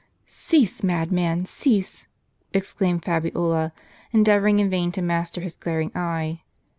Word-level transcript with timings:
'"*" 0.17 0.21
Cease, 0.47 0.81
madman, 0.81 1.45
cease!" 1.45 2.07
exclaimed 2.55 3.05
Fabiola, 3.05 3.71
endeavoring 4.11 4.57
in 4.57 4.67
vain 4.67 4.91
to 4.93 4.99
master 5.03 5.41
his 5.41 5.53
glaring 5.55 5.91
eye. 5.93 6.41